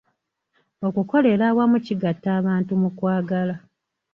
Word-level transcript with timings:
Okukolera 0.87 1.43
awamu 1.51 1.77
kigatta 1.85 2.29
abantu 2.39 2.71
mu 2.81 2.89
kwagala. 2.97 3.55